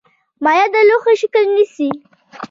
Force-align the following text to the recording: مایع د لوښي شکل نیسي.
مایع 0.43 0.67
د 0.73 0.75
لوښي 0.87 1.15
شکل 1.21 1.43
نیسي. 1.55 1.89